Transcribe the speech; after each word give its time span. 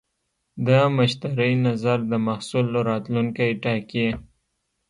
د 0.67 0.69
مشتری 0.97 1.53
نظر 1.67 1.97
د 2.11 2.13
محصول 2.27 2.67
راتلونکی 2.89 3.49
ټاکي. 3.63 4.07